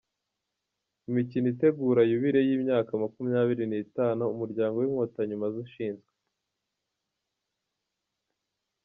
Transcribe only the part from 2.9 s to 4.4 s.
makumyabiri nitanu